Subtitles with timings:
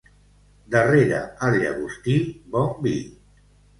[0.75, 1.19] Darrere
[1.49, 2.17] el llagostí,
[2.57, 2.95] bon vi.